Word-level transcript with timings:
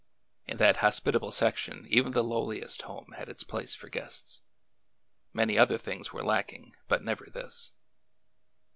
In 0.47 0.57
that 0.57 0.77
hospitable 0.77 1.31
section 1.31 1.85
even 1.87 2.11
the 2.11 2.23
lowliest 2.23 2.81
home 2.81 3.13
had 3.19 3.29
its 3.29 3.43
place 3.43 3.75
for 3.75 3.87
guests. 3.87 4.41
Many 5.31 5.59
other 5.59 5.77
things 5.77 6.11
were 6.11 6.23
lacking, 6.23 6.75
but 6.87 7.03
never 7.03 7.27
this. 7.31 7.71